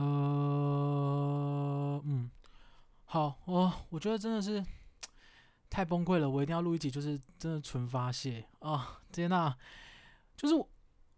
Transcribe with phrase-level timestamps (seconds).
[0.00, 2.30] 呃，嗯，
[3.04, 4.64] 好，我我觉得真的是
[5.68, 8.98] 太崩溃了，我一定要录一集，就是真的纯发泄啊！
[9.12, 9.54] 天呐，
[10.36, 10.54] 就是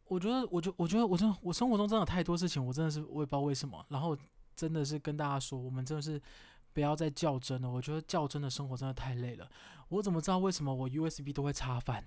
[0.07, 3.87] 我觉得，我觉，我觉得，我真的，我生活中真的有太多事情，我真的是我也不知道为什么。
[3.89, 4.19] 然后
[4.57, 6.21] 真的是跟大家说，我们真的是
[6.73, 7.71] 不要再较真了。
[7.71, 9.49] 我觉得较真的生活真的太累了。
[9.91, 12.05] 我怎么知道为什么我 USB 都会插反？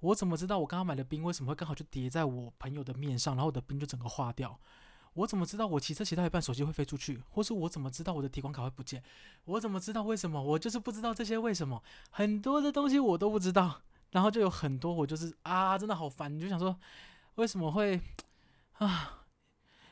[0.00, 4.60] 我怎么知道我刚刚买的冰为什么会刚好就叠在我朋友的面上，然后我的冰就整个化掉？
[5.14, 7.20] 我怎么知道我骑车骑到一半手机会飞出去？
[7.30, 9.02] 或是我怎么知道我的提款卡会不见？
[9.44, 10.42] 我怎么知道为什么？
[10.42, 13.82] 我就是不知道这些为什么，很多的东西我都不知道。
[14.12, 16.34] 然后就有很多我就是啊，真的好烦。
[16.34, 16.78] 你就想说
[17.36, 17.98] 为什么会
[18.74, 19.24] 啊？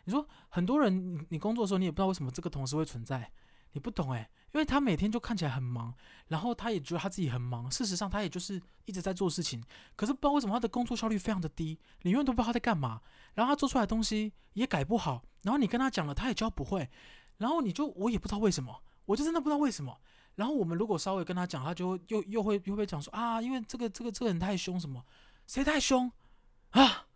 [0.04, 3.32] 你说很多人你你工作的时候你也不知道为什么这个同事会存在，
[3.72, 4.28] 你不懂诶。
[4.52, 5.94] 因为他每天就看起来很忙，
[6.26, 7.70] 然后他也觉得他自己很忙。
[7.70, 9.62] 事实上，他也就是一直在做事情。
[9.94, 13.00] 可是不知道为什么他的工作效率非常的低，你永远都不知道他在干嘛。
[13.34, 15.22] 然后他做出来的东西也改不好。
[15.42, 16.90] 然后你跟他讲了，他也教不会。
[17.38, 20.00] 然后你就我也不知道为什么，我就真的不知道为什么。
[20.34, 25.04] 然后我们如果稍微跟他讲，他就又又会又会讲说啊，因为这个这个这个人太凶什么？
[25.46, 26.10] 谁太凶
[26.70, 27.06] 啊？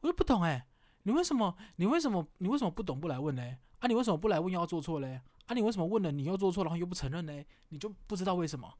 [0.00, 0.66] 我就不懂哎，
[1.02, 3.56] 你为什么你为什么你为什么不懂不来问呢？
[3.84, 5.20] 啊，你为什么不来问要做错嘞？
[5.44, 7.44] 啊，你为什么问了你又做错，然后又不承认呢？
[7.68, 8.72] 你就不知道为什么？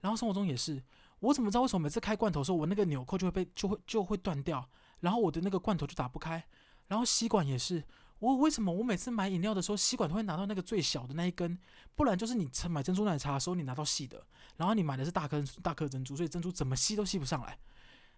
[0.00, 0.80] 然后生活中也是，
[1.18, 4.64] 我怎么知道为什么每次开罐头的时候，我那个纽扣就会被就会就会断掉，
[5.00, 6.44] 然后我的那个罐头就打不开。
[6.86, 7.82] 然后吸管也是，
[8.20, 11.58] 我为什么我每次买饮料的时候，吸管都会拿到那个最小的那一根，
[11.96, 14.24] 不然就是你买珍珠奶茶的时候，你拿到细的，
[14.58, 17.58] 然后你买的是大颗大颗珍珠，所以珍珠怎么吸都吸不上来，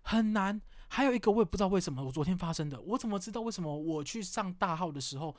[0.02, 0.60] 很难。
[0.88, 5.34] 还有一个我也不知道为什么，我昨天发生的，我怎么知道为什么我去上大号的时候，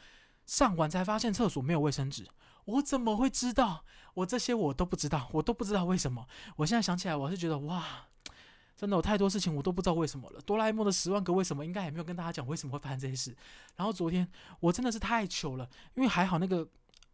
[0.46, 2.28] 上完才发现厕所没有卫生纸。
[2.66, 3.84] 我怎么会知道？
[4.16, 6.28] 我这些我都不知道，我都不知道为什么。
[6.56, 7.84] 我现在想起来，我是觉得哇，
[8.76, 10.42] 真的有太多事情我都不知道为什么了。
[10.42, 13.36] 哆啦 A 梦的十万个为什么，应该也没有跟大家讲为什么会发生这些事。
[13.76, 14.28] 然后昨天
[14.60, 16.68] 我真的是太糗了，因为还好那个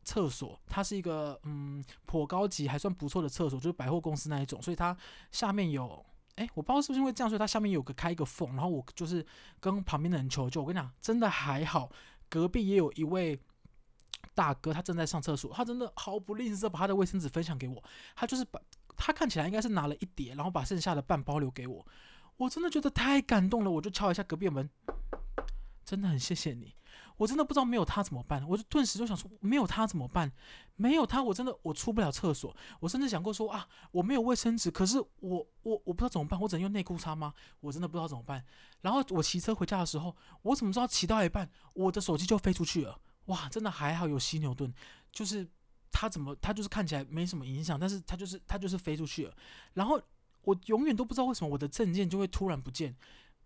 [0.03, 4.95] 厕所它是一个嗯颇高级还算不错的厕所，就是百货公司那一种，所以它
[5.31, 9.25] 下面有哎，我不知道是不是因为这样，所以它下面有个开一个缝，然后我就是
[9.59, 10.61] 跟旁边的人求救。
[10.61, 11.91] 我跟你讲，真的还好，
[12.31, 13.39] 隔壁也有一位。
[14.33, 17.83] 大哥，他正在上厕所，他真的毫不吝啬，把他的卫生纸分享给我。
[18.15, 18.61] 他就是把，
[18.95, 21.85] 他看起来应该是拿了一叠，然后把剩下的半包留给我。
[22.37, 24.69] 我真的觉得太感动了，我就敲一下隔壁门，
[25.83, 26.73] 真的很谢谢你。
[27.21, 30.31] 我真的不知道没有他怎么办，我就顿时就想说，没有他怎么办？
[30.75, 32.55] 没有他，我真的我出不了厕所。
[32.79, 37.31] 我甚至想过说啊，我没有卫生纸，可是我我我不知道怎么办，我只能用内裤擦吗？
[37.59, 38.43] 我真的不知道怎么办。
[38.81, 42.99] 然后我骑车回家的时候，我怎么知道骑到一半，我的手机就飞出去了？
[43.25, 44.73] 哇，真的还好有犀牛盾，
[45.11, 45.47] 就是
[45.91, 49.37] 他怎么，他就是看起来没什么影响，但是他就是他就是飞出去了。
[49.73, 50.01] 然后
[50.41, 52.95] 我永远都不知道为什么我的证件就会突然不见，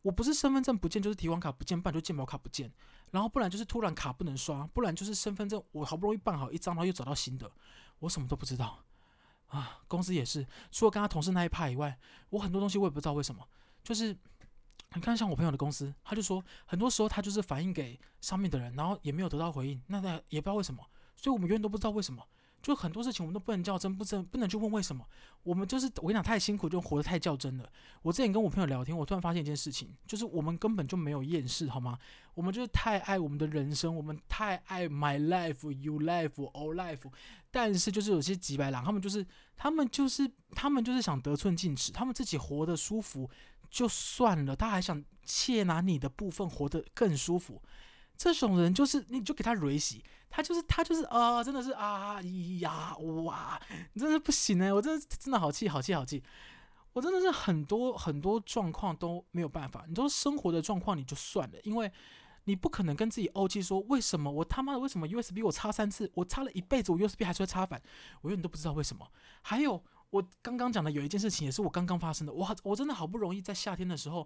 [0.05, 2.71] 我不是身份证不见，就是提款卡不见，不然就健保卡不见，
[3.09, 7.51] 然后不然就是突然卡不能刷，不然就是身份证我好不容易办好一张，然后又找到新的，
[7.97, 8.83] 我什么都不知道
[9.47, 9.79] 啊。
[9.87, 11.97] 公司也是，除了跟他同事那一派以外，
[12.29, 13.47] 我很多东西我也不知道为什么，
[13.83, 14.15] 就是。
[14.93, 20.81] 你看，像我朋友的公司，他就说，很多时候他就是反映给上面的人，然后也没有得到回应，那那也不知道为什么，
[21.17, 22.25] 所以我们永远都不知道为什么，
[22.65, 25.07] 就很多事情我们都不能较真，不真不能去问为什么，
[25.43, 27.71] 我们就是我跟你讲，太辛苦就活得太较真了。
[28.01, 31.95] 我之前跟我朋友聊天，我突然发现一件事情，就是我们根本就没有厌世，好吗？
[32.33, 37.03] 我们就是太爱我们的人生，我们太爱 my life, you life, all life，
[37.51, 39.23] 但是就是有些几百狼，他们就是
[39.55, 43.29] 他们就是他们就是想得寸进尺，他们自己活得舒服。
[43.69, 47.61] 就算了，他还想窃拿你的部分，活得更舒服。
[48.17, 52.21] 这种人就是，你就给他瑞洗，他就是他就是啊、真的是啊
[52.59, 53.61] 呀哇，
[53.93, 56.23] 你真的是不行哎，我真的真的好气好气好气，
[56.93, 59.85] 我真的是很多很多状况都没有办法。
[59.87, 61.91] 你说生活的状况你就算了，因为
[62.45, 67.81] 你不可能跟自己怄气说，为什么我他妈的为什么 USB 我插三次，我插了一辈子，我 USB 还是会插反，
[68.21, 69.07] 我永远都不知道为什么。
[69.41, 69.83] 还有。
[70.11, 72.31] 我刚刚讲的有一件事情，也是我刚刚发生的。
[72.31, 74.25] 我我真的好不容易在夏天的时候，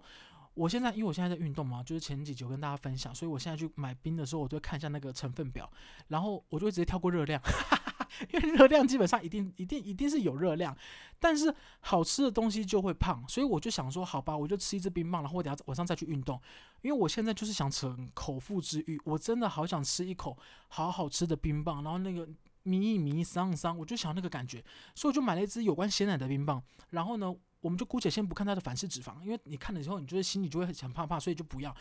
[0.54, 5.70] 我现在因为我现在在运动嘛，就是前几集我跟大家分享，所以我现在去买冰的时候，我就会看一下那个成分表，
[6.08, 7.40] 然后我就会直接跳过热量，
[8.32, 10.76] 因为热量基本上一定一定一定是有热量，
[11.18, 16.40] 但是好吃的东西就会胖，所以我就想说，好吧，我就吃一支冰棒，然后我等下晚上再去运动，
[16.82, 20.36] 因为我现在就是想逞口腹之欲，我真的好想吃一口
[20.68, 22.28] 好好吃的冰棒，然后那个。
[22.62, 24.62] 迷一迷桑桑，我就想那个感觉，
[24.94, 26.62] 所以我就买了一支有关鲜奶的冰棒。
[26.90, 31.74] 然后呢，我们就姑且先不看它的反式脂肪，因为你看了之后，你就是心里就会很想怕怕，所以就不要。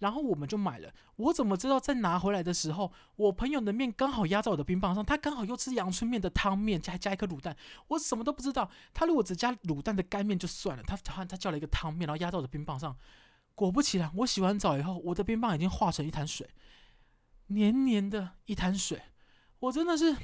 [0.00, 0.92] 然后我们就买了。
[1.16, 7.56] 我怎么知道在拿回来的时候，我朋友的面刚好压在我的冰棒上，他刚好又吃阳春面的汤面，加加一颗卤蛋，
[7.88, 8.68] 我什么都不知道。
[8.92, 12.96] 他如果只加卤蛋的干面就算了，他他他叫了一个汤面，然后压在我的冰棒上。
[13.54, 16.48] 果不其然，我洗完澡以后，我的冰棒已经化成一滩水。
[17.46, 19.00] 黏黏的一滩水，
[19.60, 20.16] 我真的是，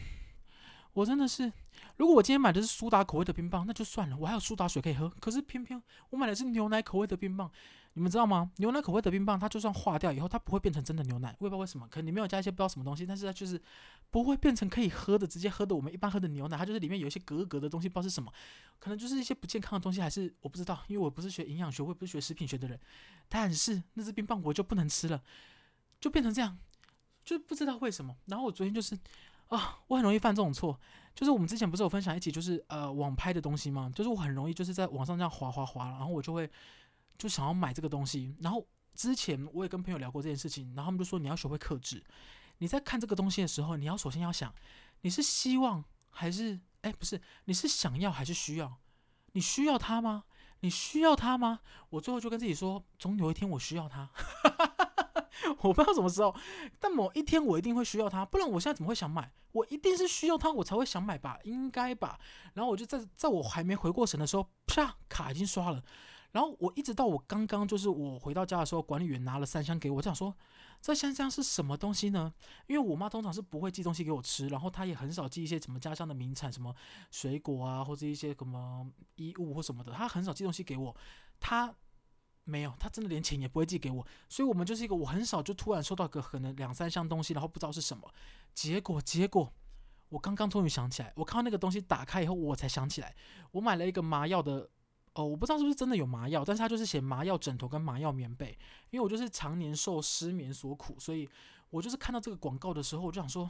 [0.94, 1.52] 我真的是，
[1.96, 5.08] 如果我今天买的是苏打口味的冰棒，那就算了，我还有苏打水可以喝。
[5.20, 5.80] 可是偏偏
[6.10, 7.50] 我买的是牛奶口味的冰棒，
[7.94, 8.50] 你们知道吗？
[8.56, 11.36] 牛奶口味的冰棒，它就算化掉以后，它不会变成真的牛奶。
[11.38, 13.60] 我也不知道为什么，可能里面有加一些不知道什么东西，但是它就是
[14.10, 18.32] 不会变成可以喝的，直接喝的我们一般喝的牛奶，它就是里面有一些格格的东西，不知道是什么，
[18.78, 22.78] 可能就是一些不健康的东西，还是我不知道，因为我不是学营养学，我也不是学食品学的人。
[23.28, 25.22] 但是那只冰棒我就不能吃了，
[26.00, 26.58] 就变成这样。
[27.22, 28.98] 就不知道为什么，然后我昨天就是
[29.50, 30.78] 啊，我很容易犯这种错，
[31.14, 33.90] 就是我们之前不是有分享一起就是呃网拍的东西吗？
[33.94, 36.48] 就是我很容易就是在网上这样滑滑滑，然后我就会
[37.18, 38.34] 就想要买这个东西。
[38.40, 38.64] 然后
[38.94, 42.02] 之前我也跟朋友聊过这件事情，然后他们就说，你要学会克制，
[42.58, 44.54] 你在看这个东西的时候，你要首先要想
[45.00, 48.78] 你是希望还是哎不是，你是想要还是需要？
[49.32, 50.24] 你需要它吗？
[50.60, 51.58] 你需要它吗？
[51.88, 54.10] 我最后就跟自己说，总有一天我需要它。
[55.60, 56.34] 我不知道什么时候，
[56.78, 59.32] 但某一天我一定会需要它，不然我现在怎么会想买？
[59.52, 62.18] 我一定是需要它，我才会想买吧，应该吧。
[62.54, 65.82] 然后我就在在我还没回过神的时候，啪，卡已经刷了。
[66.32, 70.32] 然后我一直到我刚刚就是我回到家的时候，管理员拿了三箱给我，我想说
[70.80, 72.32] 这三箱是什么东西呢？
[72.68, 76.72] 因为我妈通常是不会寄东西给我吃，然后她也很少寄一些什么家乡的名产，什么
[77.10, 78.86] 水果啊，或者一些什么
[79.16, 80.94] 衣物或什么的，她很少寄东西给我，
[81.40, 81.74] 她。
[82.44, 88.12] 没有，他真的连钱也不会寄给我，所以我们就是一个我很少就突然收到个可能两三箱东西，然后不知道是什么，
[88.54, 89.52] 结果结果
[90.08, 93.14] 我刚刚终于想起来，我看到那个东西打开以后，我才想起来，
[93.52, 94.68] 我买了一个麻药的，
[95.14, 98.58] 哦，我不知道是不是真的有麻药，但是他就是写麻药枕头跟麻药棉被，
[98.90, 101.28] 因为我就是常年受失眠所苦，所以
[101.68, 103.48] 我就是看到这个广告的时候，我就想说，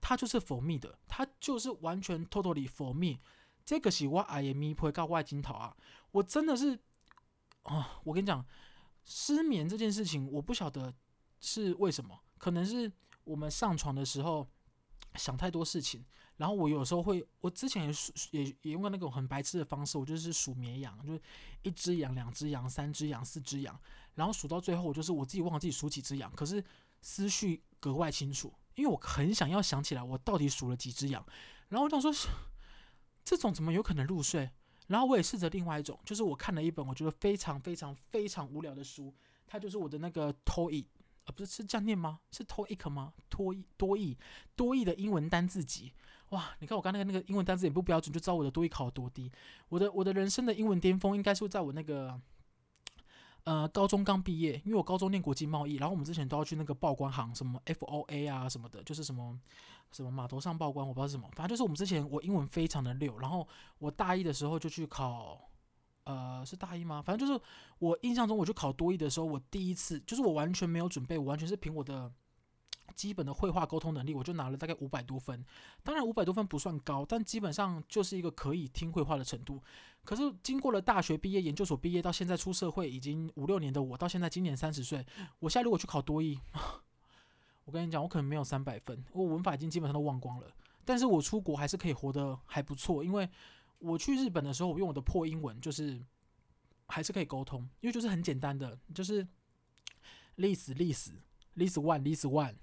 [0.00, 3.20] 它就是 for me 的，它就是完全 totally for me，
[3.64, 5.76] 这个是我阿爷咪配告外金桃啊，
[6.10, 6.80] 我真的是。
[7.66, 8.44] 哦，我跟你讲，
[9.04, 10.92] 失眠这件事情，我不晓得
[11.40, 12.90] 是为什么，可能是
[13.24, 14.46] 我们上床的时候
[15.14, 16.04] 想太多事情，
[16.36, 17.92] 然后我有时候会，我之前
[18.30, 21.20] 也也也用过那种很白痴的方式，我就是数绵羊，就是
[21.62, 23.78] 一只羊、两只羊、三只羊、四只羊，
[24.14, 26.62] 然后数到最后，我就是我自己忘了自己数几只羊，可是
[27.00, 31.24] 思绪格外清楚，因为我很想要想起来我到底数了几只羊，
[31.68, 32.12] 然后我想说，
[33.24, 34.50] 这种怎么有可能入睡？
[34.88, 39.12] 然后我也试着另外一种，就是我看了一本我觉得非常非常非常无聊的书，
[39.46, 40.84] 它就是我的那个 TOEIC，
[41.24, 42.20] 啊不是是这样念吗？
[42.30, 43.12] 是 TOEIC 吗？
[43.28, 44.16] 多益多益
[44.54, 45.92] 多益的英文单字集，
[46.30, 46.54] 哇！
[46.60, 49.30] 你看我刚那个那个英文单字也不标准，就知道我的多益考多低。
[49.68, 52.20] 我的我的人生的英文巅峰应该是在我那个。
[53.46, 59.38] 呃，高中刚毕业，因为我高中念国际贸易，然后我们之前都要去那个报关行，什么 FOA 啊什么的，就是什么
[59.92, 63.46] 什么码头上报关，我不知道是什么，反正就是我们之前我英文非常的溜，然后
[63.78, 65.48] 我大一的时候就去考，
[66.02, 67.00] 呃，是大一吗？
[67.00, 67.40] 反正就是
[67.78, 72.12] 我印象中我去考多一的时候，我第一次就是我完全没有准备，我完全是凭我的。
[72.94, 75.44] 基本的绘画沟通能力，我就拿了大概五百多分。
[75.82, 79.62] 当然五百多分不算高，但基本上就是一个可以听绘画的程度。
[80.04, 85.04] 可是经过了大学毕业、研究所毕业到现在出社会已经五六年的我，到现在今年三十岁，
[85.40, 86.38] 我现在如果去考多益，
[87.64, 90.46] 我跟你讲，我可能没有三百分，我文法已经基本上都忘光了。
[90.84, 93.28] 但是我出国还是可以活得还不错，因为
[93.80, 96.00] 我去日本的时候，我用我的破英文就是
[96.86, 99.26] 还是可以沟通，因为就是很简单的，就是
[100.36, 101.10] 历史历史
[101.54, 102.54] 历史 one 历史 one。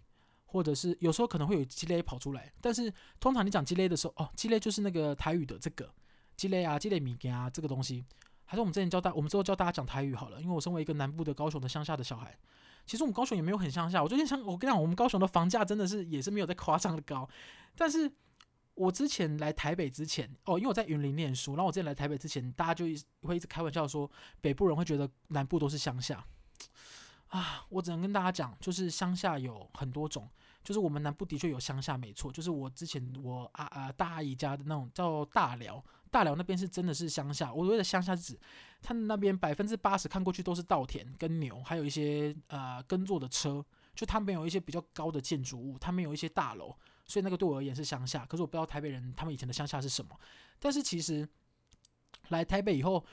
[0.53, 5.91] 或者是有时候可能会有鸡肋跑出来，但是通常你讲鸡肋的时候，哦，鸡肋就是那个台语的这个
[6.37, 8.05] 鸡肋啊，鸡肋米羹啊，这个东西，
[8.45, 12.37] 还是我们之前教大，我们之后教大家讲台语好了，因为我身为一个南部的高雄的乡下的小孩，
[12.85, 17.27] 其实我们高雄也没有很乡下，我最近想，我跟你讲，我们高雄的房价真的是也是没有在夸张的高，
[17.75, 18.11] 但是
[18.75, 22.85] 我之前来台北之前，哦，因为我在云林念书，然后我之前来台北之前，大家就
[23.23, 26.23] 会一直开玩笑说，北部人会觉得南部都是乡下。
[27.33, 30.29] 啊，我只能跟大家讲，就是乡下有很多种，
[30.63, 32.31] 就是我们南部的确有乡下，没错。
[32.31, 37.51] 就是我之前我啊啊大阿姨家的那种叫大寮，大寮那边是真的是乡下。
[37.51, 38.39] 我所谓的乡下是指，
[38.83, 48.23] 他们那边百分之八十看过去都是稻田跟牛，还有一些呃耕作的车，就他们有一些比较高的建筑物，他们有一些大楼，所以那个对我而言是乡下。
[48.27, 50.15] 可是我不知道台北人他们以前的乡下是什么。
[50.59, 51.27] 但是其实
[52.27, 53.03] 来台北以后，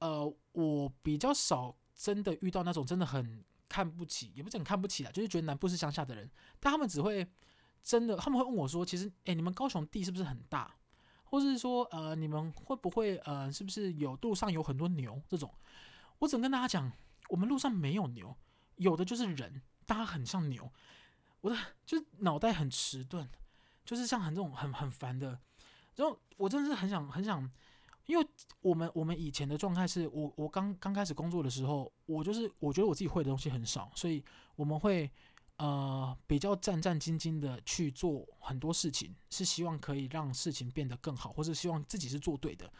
[0.00, 1.76] 呃，我比较少。
[1.94, 6.28] 真的遇到那种真的很看不起，也不是很看不起啦，就是觉得南部是乡下的人，
[6.60, 7.26] 但他们只会
[7.82, 10.74] 真的，他们会问我说，其实，诶，你们高雄地是不是很大？
[11.24, 15.52] 或是说，呃，你们会不会，呃，是不是有路上有很多牛这种？
[16.18, 16.92] 我只能跟大家讲，
[17.28, 18.36] 我们路上没有牛，
[18.76, 20.70] 有的就是人，大家很像牛，
[21.40, 23.28] 我的就是脑袋很迟钝，
[23.84, 25.40] 就是像很这种很很烦的，
[25.96, 27.50] 然后我真的是很想很想。
[28.06, 28.26] 因为
[28.60, 34.22] 我们我们以前的状态是我我刚刚开始工作的时候，我就是我觉得我自己会的东西很少，所以
[34.56, 35.10] 我们会
[35.56, 42.70] 呃比较战战兢兢的去做很多事情，是希望可以让事情变得更好，或是希望自己是做对的。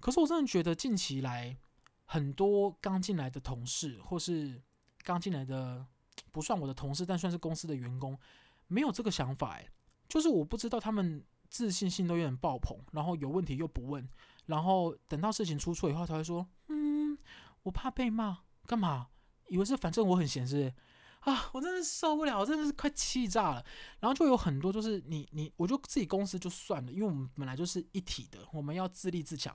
[0.00, 1.56] 可是我真的觉得近期来
[2.04, 4.60] 很多刚进来的同事，或是
[5.02, 5.86] 刚进来的
[6.32, 8.18] 不算我的同事，但算是公司的员工，
[8.66, 9.70] 没有这个想法诶，
[10.08, 11.24] 就是我不知道他们
[11.54, 14.08] 自信心都有点爆棚，然后有问题又不问，
[14.46, 17.16] 然后等到事情出错以后才会说，嗯，
[17.62, 19.06] 我怕被骂，干嘛？
[19.46, 20.74] 以为是反正我很闲是？
[21.20, 23.64] 啊，我真的受不了，我真的是快气炸了。
[24.00, 29.54] 然后就有很多就是你你，我就自己公司就算了，因为我们本来就是一体的，我们要自立自强。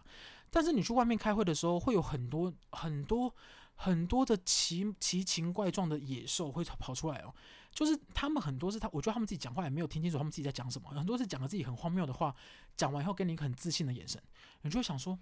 [0.50, 3.36] 但是你去外面开会的时候，会有很多很多
[3.76, 7.36] 很多的奇奇形怪状的野兽会跑出来哦。
[7.72, 12.36] 就是他们很多是他，我觉得他们自己讲话也没有听清楚他们自己在讲什么，很多是讲了自己很荒谬的话，
[12.76, 14.22] 讲完以后给你一个很自信的眼神，
[14.62, 15.18] 你就会想说，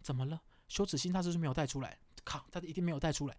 [0.00, 0.40] 怎么了？
[0.68, 3.36] 羞耻心他就是没有带出来，靠，他一定没有带出来。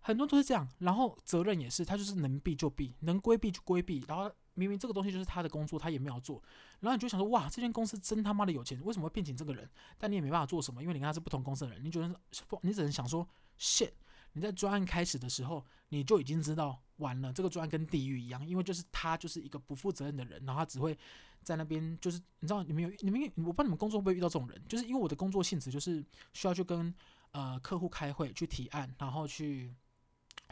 [0.00, 4.02] 很多都是这样，然后责任也是，他就是能避就避，能规避就规避。
[4.08, 6.42] 然后明明这个东西就是他的工作，他也没有做。
[6.80, 9.70] 然后你就想说，哇，这间公司真他妈的有钱，为什么会聘请这个人？
[9.98, 11.84] 但你也没办法做什么，因为你跟他是不同公司的人。
[11.84, 12.20] 你觉得，
[12.62, 13.92] 你只能想说，shit！
[14.32, 20.96] 你在专案开始的时候，你就已经知道完了，这个专案跟地狱一样，因为就是他就是一个不负责任的人，然后他只会
[21.42, 26.94] 在那边，就是你知道，你们有你们，我不知道你们工作会不会遇到这种人，就是因为我的工作性质就是需要去跟
[27.32, 29.74] 呃客户开会去提案，然后去。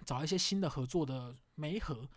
[0.07, 2.09] 找一些新的合作的媒合、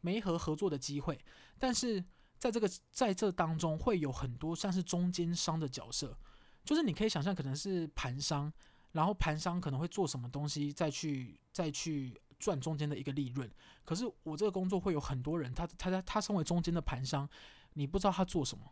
[0.00, 1.16] 媒合合作的机会，
[1.56, 2.04] 但是
[2.36, 6.18] 在这个在这当中会有很多像是中间商的角色，
[6.64, 8.52] 就是你可以想象可能是盘商，
[8.90, 13.50] 然后盘商可能会做什么东西，再去再去赚中间的一个利润。
[13.84, 17.28] 可是我这个工作会有很多人，他他他他身为中间的盘商，
[17.74, 18.64] 你不知道他做什么，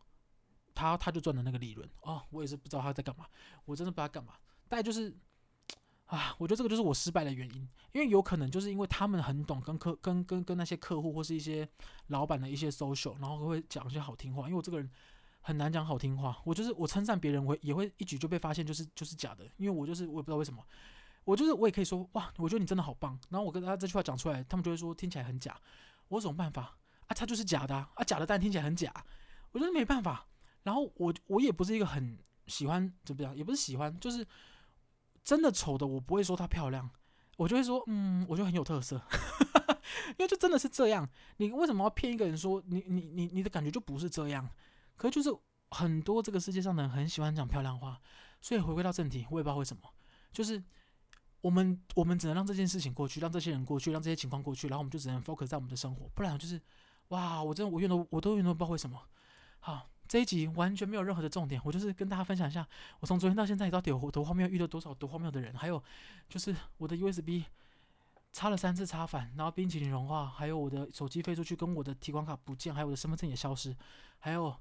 [0.75, 3.27] 他他就赚的那个利润哦，我也是不知道他在干嘛，
[3.65, 4.35] 我真的不知道干嘛，
[4.69, 5.17] 大概就是。
[6.07, 11.69] 啊，我觉得这个就是我失败的原因，因为有可能就是因为他们很懂跟客跟跟跟那些客户或是一些
[12.07, 14.45] 老板的一些 social，然后会讲一些好听话。
[14.45, 14.89] 因为我这个人
[15.41, 20.65] 很难讲好听话，我就是我称赞别人，我也会一举就被发现就是就是假的，因为我就是我也不知道为什么，
[21.27, 25.55] 我就是我也可以说哇，我觉得你真的好棒，然后我跟他这句话讲出来，他们就会说听起来很假，
[26.09, 27.15] 我有什么办法啊？
[27.15, 28.91] 他就是假的啊，假的但听起来很假，
[29.53, 30.27] 我觉得没办法。
[30.63, 34.27] 然后我我也不是一个很喜欢怎么样，也不是喜欢，就是。
[35.27, 36.89] 真的丑的，我不会说她漂亮，
[37.37, 38.95] 我就会说，嗯，我觉得很有特色，
[40.17, 41.05] 因为就真的是这样。
[41.39, 44.49] 你为什么要骗一个人说你你你你的感觉就不是这样？
[44.95, 45.37] 可是就是
[45.73, 48.01] 很多这个世界上的人很喜欢讲漂亮话，
[48.41, 49.83] 所以回归到正题，我也不知道为什么，
[50.31, 50.63] 就是
[51.47, 56.61] 我们我们只能让这件事情过去，让这些人过去，让这些情况过去，然后我们就只能 focus 在我们的生活，不然就是
[57.09, 59.01] 哇，我真的我永远都我都永远都不知道为什么，
[59.61, 59.89] 好。
[60.09, 62.65] 这一集完全没有任何的重点，我就是跟大家分享一下，
[63.01, 65.83] 我从昨天到现在到底有多荒谬，遇到多少多荒谬的人，还有
[66.29, 67.43] 就是我的 USB
[68.33, 73.77] 插了三次插反，然后冰淇淋融化，还有我的手机飞出去，跟我的提款卡不见，还有我的身份证也消失，
[74.21, 74.57] 还有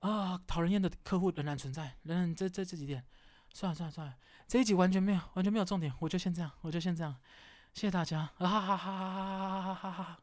[0.00, 3.04] 啊讨人厌的客户仍然存在，仍然这这这几点，
[3.54, 4.14] 算了算了算了，
[4.46, 7.14] 这一集完全没有完全没有重点，我就先这样，我就先这样，
[7.72, 10.18] 谢谢大家，啊哈哈哈哈哈哈哈哈哈。